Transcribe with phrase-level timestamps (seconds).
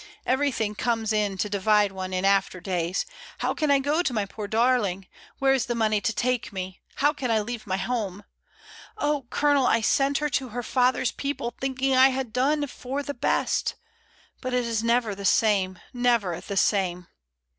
[0.25, 3.05] "Everything comes in to divide one in after days....
[3.37, 5.05] How can I go to my poor darling?
[5.37, 6.79] Where is the money to take me?
[6.95, 8.23] How can I leave my home?
[8.97, 13.03] Oh I Colonel, I sent her to her father's people, thinking I had done for
[13.03, 13.75] the best;
[14.41, 17.05] but it is never the same, never the same."